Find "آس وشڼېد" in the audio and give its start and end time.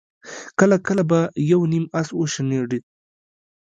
1.99-2.71